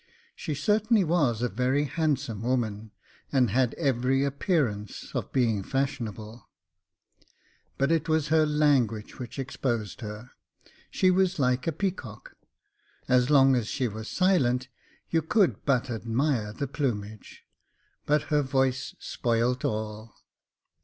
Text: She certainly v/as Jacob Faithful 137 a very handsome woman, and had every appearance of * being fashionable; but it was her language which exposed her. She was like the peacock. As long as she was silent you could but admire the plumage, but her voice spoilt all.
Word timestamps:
She 0.35 0.55
certainly 0.55 1.03
v/as 1.03 1.41
Jacob 1.41 1.57
Faithful 1.57 1.65
137 1.67 1.67
a 1.67 1.67
very 1.67 1.83
handsome 1.85 2.41
woman, 2.41 2.91
and 3.31 3.49
had 3.51 3.75
every 3.75 4.23
appearance 4.23 5.11
of 5.13 5.31
* 5.31 5.31
being 5.31 5.61
fashionable; 5.61 6.49
but 7.77 7.91
it 7.91 8.09
was 8.09 8.29
her 8.29 8.47
language 8.47 9.19
which 9.19 9.37
exposed 9.37 10.01
her. 10.01 10.31
She 10.89 11.11
was 11.11 11.37
like 11.37 11.65
the 11.65 11.71
peacock. 11.71 12.35
As 13.07 13.29
long 13.29 13.55
as 13.55 13.67
she 13.67 13.87
was 13.87 14.07
silent 14.09 14.69
you 15.11 15.21
could 15.21 15.63
but 15.65 15.91
admire 15.91 16.51
the 16.51 16.65
plumage, 16.65 17.45
but 18.07 18.23
her 18.33 18.41
voice 18.41 18.95
spoilt 18.97 19.63
all. 19.63 20.15